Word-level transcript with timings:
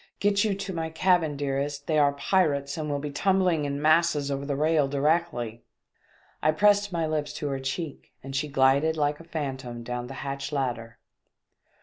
"Get 0.19 0.43
you 0.43 0.55
to 0.55 0.73
my 0.73 0.89
cabin, 0.89 1.37
dearest, 1.37 1.85
they 1.85 1.99
are 1.99 2.13
pirates 2.13 2.75
and 2.75 2.89
will 2.89 2.97
be 2.97 3.11
tumbling 3.11 3.65
in 3.65 3.79
masses 3.79 4.31
over 4.31 4.47
the 4.47 4.55
rail 4.55 4.87
directly." 4.87 5.63
I 6.41 6.53
pressed 6.53 6.91
my 6.91 7.05
lips 7.05 7.33
to 7.33 7.49
her 7.49 7.59
cheek 7.59 8.11
and 8.23 8.35
she 8.35 8.47
glided 8.47 8.97
like 8.97 9.19
a 9.19 9.23
phantom 9.23 9.83
down 9.83 10.07
the 10.07 10.15
hatch 10.25 10.51
ladder. 10.51 10.97